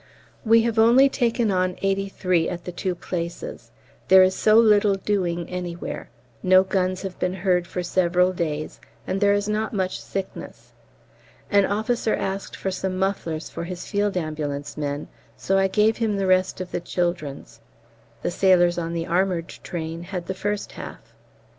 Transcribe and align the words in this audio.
We 0.43 0.63
have 0.63 0.79
only 0.79 1.09
taken 1.09 1.51
on 1.51 1.77
83 1.83 2.49
at 2.49 2.65
the 2.65 2.71
two 2.71 2.95
places. 2.95 3.69
There 4.07 4.23
is 4.23 4.33
so 4.35 4.55
little 4.57 4.95
doing 4.95 5.47
anywhere 5.47 6.09
no 6.41 6.63
guns 6.63 7.03
have 7.03 7.19
been 7.19 7.35
heard 7.35 7.67
for 7.67 7.83
several 7.83 8.33
days, 8.33 8.79
and 9.05 9.21
there 9.21 9.35
is 9.35 9.47
not 9.47 9.73
much 9.75 10.01
sickness. 10.01 10.71
An 11.51 11.67
officer 11.67 12.15
asked 12.15 12.55
for 12.55 12.71
some 12.71 12.97
mufflers 12.97 13.51
for 13.51 13.65
his 13.65 13.85
Field 13.85 14.17
Ambulance 14.17 14.75
men, 14.75 15.07
so 15.37 15.59
I 15.59 15.67
gave 15.67 15.97
him 15.97 16.17
the 16.17 16.25
rest 16.25 16.59
of 16.61 16.71
the 16.71 16.79
children's: 16.81 17.61
the 18.23 18.31
sailors 18.31 18.79
on 18.79 18.93
the 18.93 19.05
armoured 19.05 19.49
train 19.49 20.01
had 20.01 20.25
the 20.25 20.33
first 20.33 20.71
half. 20.71 21.13